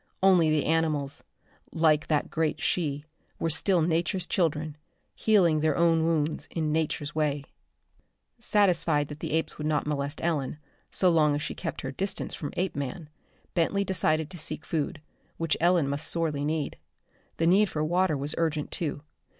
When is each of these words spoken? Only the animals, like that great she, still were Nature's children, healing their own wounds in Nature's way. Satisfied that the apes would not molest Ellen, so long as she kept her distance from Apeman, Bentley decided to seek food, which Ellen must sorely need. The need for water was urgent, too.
Only 0.23 0.49
the 0.49 0.65
animals, 0.65 1.21
like 1.71 2.07
that 2.07 2.31
great 2.31 2.59
she, 2.59 3.05
still 3.49 3.81
were 3.81 3.87
Nature's 3.87 4.25
children, 4.25 4.75
healing 5.13 5.59
their 5.59 5.77
own 5.77 6.03
wounds 6.07 6.47
in 6.49 6.71
Nature's 6.71 7.13
way. 7.13 7.43
Satisfied 8.39 9.09
that 9.09 9.19
the 9.19 9.33
apes 9.33 9.59
would 9.59 9.67
not 9.67 9.85
molest 9.85 10.19
Ellen, 10.23 10.57
so 10.89 11.11
long 11.11 11.35
as 11.35 11.43
she 11.43 11.53
kept 11.53 11.81
her 11.81 11.91
distance 11.91 12.33
from 12.33 12.51
Apeman, 12.57 13.09
Bentley 13.53 13.83
decided 13.83 14.31
to 14.31 14.39
seek 14.39 14.65
food, 14.65 15.01
which 15.37 15.55
Ellen 15.61 15.87
must 15.87 16.07
sorely 16.07 16.45
need. 16.45 16.79
The 17.37 17.45
need 17.45 17.69
for 17.69 17.83
water 17.83 18.17
was 18.17 18.33
urgent, 18.39 18.71
too. 18.71 19.03